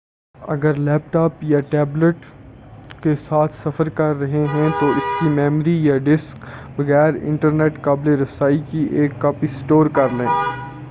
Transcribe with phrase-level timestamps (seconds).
[0.35, 2.25] اگر laptop یا tablet
[3.01, 6.45] کے ساتھ سفر کر رہے ہیں تو، اسکی میموری یا ڈسک
[6.77, 10.33] بغیر انٹرنیٹ قابِلِ رَسائی کی ایک کاپی سٹور کر لیں-